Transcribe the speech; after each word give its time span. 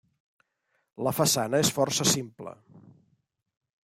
La 1.07 1.11
façana 1.17 1.59
és 1.65 1.71
força 1.75 2.07
simple. 2.13 2.55